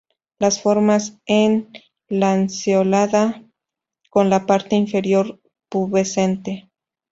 [0.39, 1.13] La forma es
[2.07, 3.43] lanceolada
[4.09, 5.39] con la parte inferior
[5.69, 6.71] pubescente.